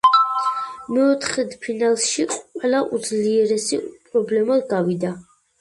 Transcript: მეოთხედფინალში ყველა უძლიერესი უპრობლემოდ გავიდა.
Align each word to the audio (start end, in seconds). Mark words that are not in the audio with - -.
მეოთხედფინალში 0.95 2.27
ყველა 2.37 2.81
უძლიერესი 2.99 3.81
უპრობლემოდ 3.85 4.67
გავიდა. 4.73 5.17